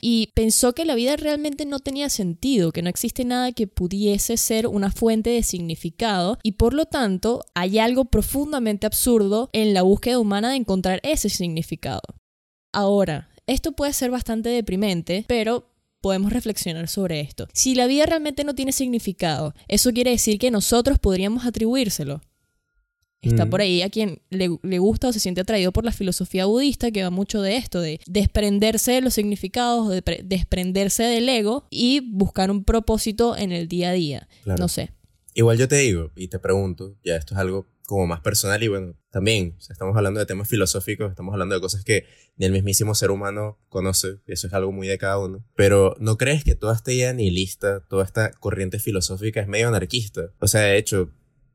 y 0.00 0.32
pensó 0.34 0.74
que 0.74 0.84
la 0.84 0.94
vida 0.94 1.16
realmente 1.16 1.66
no 1.66 1.78
tenía 1.78 2.08
sentido, 2.08 2.72
que 2.72 2.82
no 2.82 2.88
existe 2.88 3.24
nada 3.24 3.52
que 3.52 3.66
pudiese 3.66 4.36
ser 4.36 4.66
una 4.66 4.90
fuente 4.90 5.30
de 5.30 5.42
significado, 5.42 6.38
y 6.42 6.52
por 6.52 6.74
lo 6.74 6.86
tanto 6.86 7.44
hay 7.54 7.78
algo 7.78 8.06
profundamente 8.06 8.86
absurdo 8.86 9.50
en 9.52 9.74
la 9.74 9.82
búsqueda 9.82 10.18
humana 10.18 10.50
de 10.50 10.56
encontrar 10.56 11.00
ese 11.02 11.28
significado. 11.28 12.02
Ahora, 12.72 13.28
esto 13.46 13.72
puede 13.72 13.92
ser 13.92 14.10
bastante 14.10 14.48
deprimente, 14.48 15.24
pero 15.28 15.70
podemos 16.00 16.32
reflexionar 16.32 16.88
sobre 16.88 17.20
esto. 17.20 17.48
Si 17.52 17.74
la 17.74 17.86
vida 17.86 18.04
realmente 18.06 18.44
no 18.44 18.54
tiene 18.54 18.72
significado, 18.72 19.54
eso 19.68 19.92
quiere 19.92 20.10
decir 20.10 20.38
que 20.38 20.50
nosotros 20.50 20.98
podríamos 20.98 21.46
atribuírselo. 21.46 22.20
Está 23.24 23.46
Mm. 23.46 23.50
por 23.50 23.60
ahí 23.60 23.82
a 23.82 23.90
quien 23.90 24.20
le, 24.30 24.50
le 24.62 24.78
gusta 24.78 25.08
o 25.08 25.12
se 25.12 25.20
siente 25.20 25.40
atraído 25.40 25.72
por 25.72 25.84
la 25.84 25.92
filosofía 25.92 26.46
budista, 26.46 26.90
que 26.90 27.02
va 27.02 27.10
mucho 27.10 27.40
de 27.42 27.56
esto, 27.56 27.80
de 27.80 28.00
desprenderse 28.06 28.92
de 28.92 29.00
los 29.00 29.14
significados, 29.14 29.88
de 29.90 30.02
pre- 30.02 30.20
desprenderse 30.24 31.02
del 31.04 31.28
ego 31.28 31.66
y 31.70 32.00
buscar 32.12 32.50
un 32.50 32.64
propósito 32.64 33.36
en 33.36 33.52
el 33.52 33.68
día 33.68 33.90
a 33.90 33.92
día. 33.92 34.28
Claro. 34.44 34.60
No 34.60 34.68
sé. 34.68 34.90
Igual 35.34 35.58
yo 35.58 35.66
te 35.68 35.76
digo 35.76 36.10
y 36.16 36.28
te 36.28 36.38
pregunto, 36.38 36.96
ya 37.04 37.16
esto 37.16 37.34
es 37.34 37.40
algo 37.40 37.66
como 37.86 38.06
más 38.06 38.20
personal 38.20 38.62
y 38.62 38.68
bueno, 38.68 38.94
también 39.10 39.56
o 39.58 39.60
sea, 39.60 39.74
estamos 39.74 39.94
hablando 39.96 40.18
de 40.20 40.24
temas 40.26 40.48
filosóficos, 40.48 41.10
estamos 41.10 41.32
hablando 41.32 41.54
de 41.54 41.60
cosas 41.60 41.84
que 41.84 42.06
ni 42.36 42.46
el 42.46 42.52
mismísimo 42.52 42.94
ser 42.94 43.10
humano 43.10 43.58
conoce, 43.68 44.20
y 44.26 44.32
eso 44.32 44.46
es 44.46 44.52
algo 44.54 44.72
muy 44.72 44.88
de 44.88 44.96
cada 44.96 45.18
uno. 45.18 45.44
Pero 45.54 45.94
¿no 46.00 46.16
crees 46.16 46.44
que 46.44 46.54
toda 46.54 46.74
esta 46.74 46.92
idea 46.92 47.12
nihilista, 47.12 47.80
toda 47.88 48.04
esta 48.04 48.30
corriente 48.32 48.78
filosófica 48.78 49.40
es 49.40 49.48
medio 49.48 49.68
anarquista? 49.68 50.30
O 50.40 50.48
sea, 50.48 50.62
de 50.62 50.78
hecho, 50.78 51.10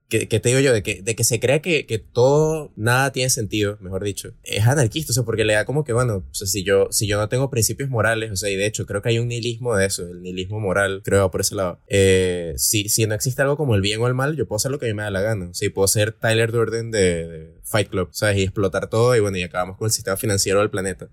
¿qué, 0.10 0.28
qué 0.28 0.40
te 0.40 0.50
digo 0.50 0.60
yo? 0.60 0.74
De 0.74 0.84
que, 0.84 1.02
de 1.02 1.16
que 1.16 1.24
se 1.24 1.40
crea 1.40 1.62
que, 1.62 1.86
que 1.86 2.00
todo, 2.00 2.74
nada 2.76 3.12
tiene 3.12 3.30
sentido, 3.30 3.78
mejor 3.80 4.04
dicho. 4.04 4.34
Es 4.44 4.68
anarquista, 4.68 5.12
o 5.12 5.14
sea, 5.14 5.24
porque 5.24 5.46
le 5.46 5.54
da 5.54 5.66
como 5.66 5.86
que, 5.86 5.94
bueno, 5.94 6.26
o 6.30 6.34
sea, 6.34 6.48
si 6.48 6.64
yo, 6.64 6.88
si 6.92 7.08
yo 7.08 7.18
no 7.18 7.30
tengo 7.30 7.50
principios 7.50 7.90
morales, 7.90 8.32
o 8.32 8.36
sea, 8.36 8.50
y 8.50 8.56
de 8.56 8.66
hecho 8.66 8.86
creo 8.86 9.02
que 9.02 9.10
hay 9.10 9.20
un 9.20 9.28
nihilismo 9.28 9.76
de 9.76 9.86
eso, 9.86 10.08
el 10.08 10.22
nihilismo 10.22 10.60
moral, 10.60 11.02
creo 11.06 11.28
que 11.28 11.32
por 11.32 11.42
ese 11.42 11.56
lado. 11.56 11.80
Eh, 11.88 12.54
si, 12.58 12.90
si 12.90 13.06
no 13.06 13.16
existe 13.16 13.42
algo 13.42 13.56
como 13.56 13.76
el 13.76 13.82
bien 13.82 14.02
o 14.02 14.08
el 14.08 14.16
mal, 14.16 14.36
yo 14.36 14.48
puedo 14.48 14.58
hacer 14.58 14.72
lo 14.72 14.80
que 14.80 14.88
a 14.88 14.90
mí 14.90 14.96
me 14.96 15.04
da 15.04 15.12
la 15.12 15.22
gana. 15.22 15.50
O 15.50 15.54
sea, 15.54 15.68
y 15.68 15.70
puedo 15.70 15.88
ser 15.88 16.12
Tyler 16.12 16.52
Durden 16.52 16.92
de, 16.92 17.28
de 17.28 17.54
Fight 17.64 17.90
Club, 17.90 18.10
¿sabes? 18.12 18.38
Y 18.38 18.44
explotar 18.44 18.90
todo 18.90 19.16
y 19.16 19.20
bueno, 19.20 19.38
y 19.38 19.44
acabamos 19.44 19.78
con 19.78 19.86
el 19.86 19.92
sistema 19.92 20.18
financiero 20.18 20.60
del 20.60 20.70
planeta. 20.70 21.10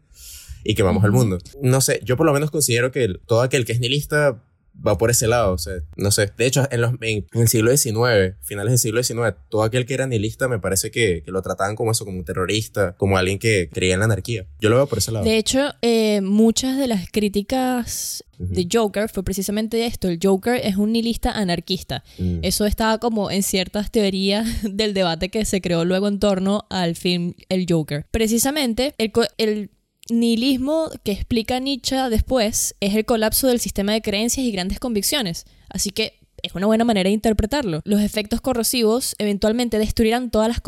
Y 0.65 0.75
quemamos 0.75 1.05
el 1.05 1.13
mundo. 1.13 1.39
No 1.63 1.81
sé, 1.81 2.01
yo 2.03 2.17
por 2.17 2.27
lo 2.27 2.33
menos 2.33 2.51
considero 2.51 2.91
que 2.91 3.15
todo 3.27 3.43
aquel 3.43 3.65
que 3.65 3.73
es 3.73 3.79
nihilista 3.79 4.43
va 4.85 4.99
por 4.99 5.11
ese 5.11 5.27
lado, 5.27 5.53
o 5.53 5.59
sea, 5.59 5.75
no 5.97 6.11
sé. 6.11 6.33
De 6.37 6.47
hecho, 6.47 6.67
en, 6.71 6.81
los, 6.81 6.93
en, 7.01 7.27
el 7.33 7.49
siglo 7.49 7.77
XIX, 7.77 8.37
finales 8.43 8.73
del 8.73 8.79
siglo 8.79 9.03
XIX, 9.03 9.37
todo 9.49 9.63
aquel 9.63 9.87
que 9.87 9.95
era 9.95 10.07
nihilista 10.07 10.49
me 10.49 10.59
parece 10.59 10.91
que, 10.91 11.23
que, 11.25 11.31
lo 11.31 11.43
trataban 11.43 11.77
como 11.77 11.93
eso, 11.93 12.05
como 12.05 12.19
un 12.19 12.25
terrorista, 12.25 12.97
como 12.97 13.19
alguien 13.19 13.39
que 13.39 13.69
creía 13.73 13.95
en 13.95 14.01
la 14.01 14.07
anarquía. 14.07 14.47
Yo 14.61 14.69
lo 14.69 14.77
veo 14.77 14.87
por 14.87 14.99
ese 14.99 15.13
lado. 15.13 15.25
De 15.25 15.37
hecho, 15.37 15.75
eh, 15.83 16.21
muchas 16.21 16.79
de 16.79 16.89
las 16.89 17.11
críticas 17.11 18.25
de 18.39 18.69
Joker 18.71 19.09
fue 19.09 19.23
precisamente 19.23 19.87
esto. 19.87 20.09
El 20.09 20.19
Joker 20.23 20.61
es 20.63 20.77
un 20.77 20.93
nihilista 20.93 21.33
anarquista. 21.33 22.05
Mm. 22.19 22.41
Eso 22.43 22.67
estaba 22.67 22.99
como 22.99 23.31
en 23.31 23.43
ciertas 23.43 23.91
teorías 23.91 24.47
del 24.63 24.95
debate 24.95 25.31
que 25.31 25.45
se 25.45 25.61
creó 25.61 25.85
luego 25.85 26.09
en 26.09 26.19
torno 26.19 26.67
al 26.71 26.97
film 26.97 27.35
El 27.49 27.67
Joker. 27.69 28.07
Precisamente, 28.11 28.95
el, 28.99 29.13
el 29.39 29.71
nihilismo 30.11 30.91
que 31.05 31.13
explica 31.13 31.59
Nietzsche 31.59 31.97
después 32.11 32.75
es 32.81 32.95
el 32.95 33.05
colapso 33.05 33.47
del 33.49 33.61
sistema 33.61 33.93
de 33.93 34.03
creencias 34.03 34.47
y 34.47 34.53
grandes 34.53 34.79
convicciones. 34.79 35.47
Así 35.69 35.91
que 35.91 36.19
es 36.43 36.55
una 36.55 36.67
buena 36.67 36.85
manera 36.85 37.09
de 37.09 37.15
interpretarlo. 37.15 37.81
Los 37.85 38.01
efectos 38.01 38.41
corrosivos 38.41 39.15
eventualmente 39.19 39.79
destruirán 39.79 40.31
todas 40.31 40.49
las, 40.49 40.63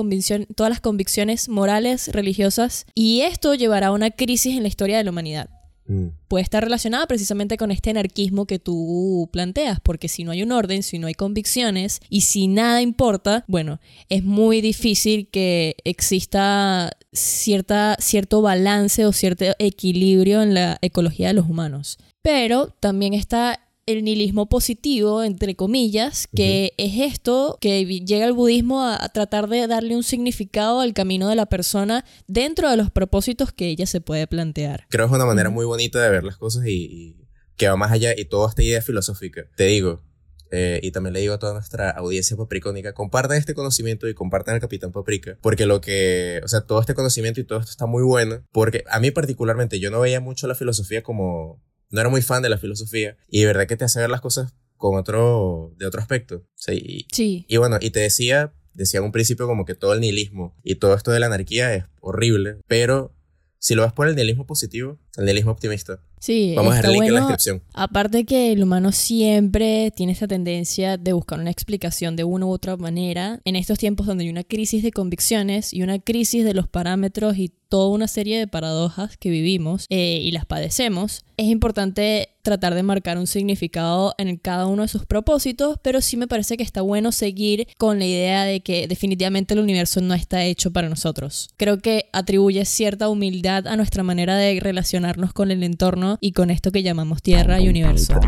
todas 0.55 0.71
las 0.71 0.81
convicciones 0.81 1.49
morales, 1.49 2.09
religiosas, 2.09 2.87
y 2.95 3.21
esto 3.23 3.55
llevará 3.55 3.89
a 3.89 3.93
una 3.93 4.11
crisis 4.11 4.57
en 4.57 4.63
la 4.63 4.69
historia 4.69 4.99
de 4.99 5.05
la 5.05 5.11
humanidad. 5.11 5.51
Mm. 5.89 6.09
Puede 6.29 6.43
estar 6.43 6.63
relacionada 6.63 7.07
precisamente 7.07 7.57
con 7.57 7.71
este 7.71 7.91
anarquismo 7.91 8.47
que 8.47 8.59
tú 8.59 9.29
planteas, 9.33 9.81
porque 9.81 10.09
si 10.09 10.23
no 10.23 10.31
hay 10.31 10.43
un 10.43 10.53
orden, 10.53 10.83
si 10.83 10.99
no 10.99 11.07
hay 11.07 11.15
convicciones 11.15 12.01
y 12.11 12.21
si 12.21 12.47
nada 12.47 12.83
importa, 12.83 13.45
bueno, 13.49 13.81
es 14.09 14.23
muy 14.23 14.61
difícil 14.61 15.29
que 15.29 15.77
exista 15.85 16.93
cierta, 17.13 17.97
cierto 17.99 18.43
balance 18.43 19.07
o 19.07 19.13
cierto 19.13 19.47
equilibrio 19.59 20.43
en 20.43 20.55
la 20.55 20.79
ecología 20.83 21.29
de 21.29 21.35
los 21.35 21.49
humanos. 21.49 21.99
Pero 22.23 22.75
también 22.81 23.15
está 23.15 23.59
el 23.89 24.05
nihilismo 24.05 24.49
positivo, 24.49 25.23
entre 25.23 25.57
comillas, 25.57 26.29
que 26.35 26.75
es 26.77 27.01
esto 27.01 27.57
que 27.61 27.85
llega 27.85 28.27
el 28.27 28.33
budismo 28.33 28.83
a, 28.85 29.09
tratar 29.09 29.49
de 29.49 29.67
darle 29.67 29.97
un 29.97 30.03
significado 30.03 30.81
al 30.81 30.93
camino 30.93 31.29
de 31.29 31.37
la 31.37 31.47
persona 31.47 32.05
dentro 32.27 32.71
de 32.71 32.77
los 32.77 32.91
propósitos 32.91 33.53
que 33.53 33.69
ella 33.69 33.87
se 33.87 34.01
puede 34.01 34.27
plantear. 34.27 34.87
Creo 34.91 35.07
que 35.07 35.13
es 35.13 35.17
una 35.17 35.25
manera 35.25 35.51
muy 35.51 35.65
bonita 35.65 36.03
de 36.03 36.11
ver 36.11 36.25
las 36.25 36.37
cosas 36.37 36.67
y, 36.67 36.71
y 36.71 37.17
que 37.57 37.69
va 37.69 37.77
más 37.77 37.91
allá 37.91 38.13
y 38.17 38.27
toda 38.27 38.51
esta 38.51 38.63
idea 38.63 38.83
filosófica. 38.83 39.45
Te 39.57 39.65
digo, 39.65 40.03
eh, 40.51 40.81
y 40.83 40.93
también 40.93 41.13
le 41.13 41.21
digo 41.21 41.35
a 41.35 41.39
toda 41.39 41.53
nuestra 41.53 41.91
audiencia 41.91 42.37
papricónica, 42.37 42.95
compartan 42.95 43.37
este 43.37 43.55
conocimiento 43.55 44.09
y 44.09 44.15
compartan 44.15 44.55
al 44.55 44.61
Capitán 44.61 44.93
Paprika, 44.93 45.37
porque 45.43 45.67
lo 45.67 45.81
que, 45.81 46.41
o 46.43 46.49
sea, 46.49 46.63
todo 46.63 46.81
este 46.81 46.95
conocimiento 46.95 47.41
y 47.41 47.45
todo 47.45 47.59
esto 47.59 47.71
está 47.71 47.87
muy 47.87 48.03
bueno, 48.03 48.43
porque 48.53 48.85
a 48.91 49.01
mí 49.01 49.11
particularmente 49.11 49.79
yo 49.81 49.91
no 49.91 50.01
veía 50.01 50.21
mucho 50.21 50.47
la 50.47 50.55
filosofía 50.55 51.03
como 51.03 51.63
no 51.91 52.01
era 52.01 52.09
muy 52.09 52.23
fan 52.23 52.43
de 52.43 52.49
la 52.49 52.59
filosofía 52.59 53.17
y 53.29 53.41
de 53.41 53.47
verdad 53.47 53.67
que 53.67 53.77
te 53.77 53.85
hace 53.85 54.01
ver 54.01 54.11
las 54.11 54.21
cosas 54.21 54.55
con 54.77 54.97
otro, 54.97 55.75
de 55.77 55.87
otro 55.87 56.01
aspecto. 56.01 56.45
y, 56.69 57.07
sí. 57.13 57.45
Y 57.49 57.57
bueno, 57.57 57.79
y 57.81 57.91
te 57.91 58.01
decía, 58.01 58.55
decía 58.75 58.99
en 58.99 59.07
un 59.07 59.13
principio 59.13 59.47
como 59.47 59.65
que 59.65 59.75
todo 59.75 59.93
el 59.93 60.01
nihilismo 60.01 60.57
y 60.63 60.77
todo 60.77 60.95
esto 60.95 61.11
de 61.11 61.21
la 61.21 61.27
anarquía 61.27 61.75
es 61.75 61.85
horrible, 62.01 62.59
pero 62.67 63.13
si 63.59 63.75
lo 63.75 63.83
ves 63.83 63.93
por 63.93 64.09
el 64.09 64.15
nihilismo 64.17 64.47
positivo, 64.47 64.99
el 65.17 65.25
nihilismo 65.25 65.53
optimista, 65.53 66.01
Sí, 66.21 66.55
Vamos 66.57 66.73
a 66.73 66.77
dejar 66.77 66.91
el 66.91 66.93
link 66.95 67.05
en 67.05 67.15
la 67.15 67.21
descripción. 67.21 67.63
Aparte 67.73 68.25
que 68.25 68.53
el 68.53 68.63
humano 68.63 68.93
siempre 68.93 69.93
tiene 69.95 70.13
esta 70.13 70.27
tendencia 70.27 70.97
de 70.97 71.13
buscar 71.13 71.39
una 71.39 71.51
explicación 71.51 72.17
de 72.17 72.25
una 72.25 72.47
u 72.47 72.51
otra 72.51 72.77
manera 72.77 73.41
en 73.45 73.57
estos 73.57 73.79
tiempos 73.79 74.07
donde 74.07 74.25
hay 74.25 74.31
una 74.31 74.45
crisis 74.45 74.83
de 74.83 74.91
convicciones 74.91 75.73
y 75.73 75.83
una 75.83 75.99
crisis 75.99 76.45
de 76.45 76.55
los 76.55 76.69
parámetros 76.69 77.39
y 77.39 77.53
toda 77.69 77.91
una 77.91 78.09
serie 78.09 78.39
de 78.39 78.47
paradojas 78.47 79.17
que 79.17 79.31
vivimos 79.31 79.87
eh, 79.91 80.21
y 80.23 80.31
las 80.31 80.47
padecemos, 80.47 81.25
es 81.37 81.47
importante 81.47 82.31
tratar 82.49 82.75
de 82.75 82.83
marcar 82.83 83.19
un 83.19 83.27
significado 83.27 84.15
en 84.17 84.39
cada 84.39 84.67
uno 84.67 84.81
de 84.81 84.89
sus 84.89 85.05
propósitos, 85.05 85.77
pero 85.83 86.01
sí 86.01 86.17
me 86.17 86.27
parece 86.27 86.57
que 86.57 86.63
está 86.63 86.81
bueno 86.81 87.13
seguir 87.13 87.69
con 87.77 87.99
la 87.99 88.07
idea 88.07 88.45
de 88.45 88.61
que 88.61 88.89
definitivamente 88.89 89.53
el 89.53 89.61
universo 89.61 90.01
no 90.01 90.15
está 90.15 90.43
hecho 90.45 90.73
para 90.73 90.89
nosotros. 90.89 91.51
Creo 91.59 91.79
que 91.79 92.07
atribuye 92.15 92.65
cierta 92.65 93.11
humildad 93.11 93.67
a 93.67 93.77
nuestra 93.77 94.03
manera 94.03 94.35
de 94.37 94.59
relacionarnos 94.61 95.35
con 95.35 95.51
el 95.51 95.63
entorno 95.63 96.17
y 96.23 96.33
con 96.33 96.49
esto 96.49 96.73
que 96.73 96.83
llamamos 96.83 97.21
tierra 97.21 97.61
y 97.61 97.69
universo. 97.69 98.19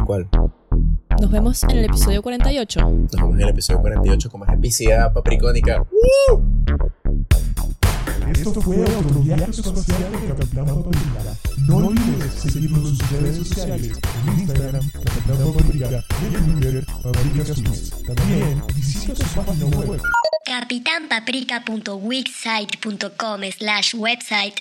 Nos 1.19 1.31
vemos 1.31 1.65
en 1.65 1.71
el 1.71 1.85
episodio 1.87 2.21
48. 2.23 2.81
Nos 2.81 3.11
vemos 3.13 3.35
en 3.37 3.41
el 3.41 3.49
episodio 3.49 3.81
48 3.81 4.31
con 4.31 4.41
más 4.41 4.53
epicidad 4.53 5.15
papricónica. 5.15 5.87
Esto 8.33 8.61
fue 8.63 8.83
otro 8.85 9.21
viaje 9.21 9.51
espacial 9.51 10.13
de 10.13 10.29
Capitán 10.29 10.67
Paprika. 10.67 11.37
No 11.67 11.77
olvides 11.77 12.33
seguirnos 12.35 12.91
en 12.91 12.97
sus 12.97 13.11
redes 13.11 13.37
sociales, 13.49 13.99
en 14.27 14.41
Instagram, 14.41 14.91
Capitán 14.91 15.53
Paprika, 15.53 16.05
y 16.21 16.25
en 16.35 16.53
Twitter, 16.53 16.85
Paprika 17.03 17.45
Suiz. 17.45 17.91
También 18.07 18.63
visita 18.75 19.15
su 19.17 19.25
página 19.41 19.67
web. 19.67 20.01
CapitánPaprika.wixsite.com 20.47 23.41
slash 23.59 23.95
website 23.95 24.55